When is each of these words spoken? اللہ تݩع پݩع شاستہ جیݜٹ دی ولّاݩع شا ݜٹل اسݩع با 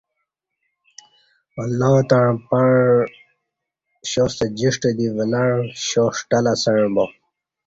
اللہ 1.63 1.93
تݩع 2.09 2.27
پݩع 2.47 2.75
شاستہ 4.09 4.45
جیݜٹ 4.57 4.83
دی 4.97 5.07
ولّاݩع 5.15 5.57
شا 5.87 6.03
ݜٹل 6.17 6.45
اسݩع 6.53 6.85
با 6.93 7.05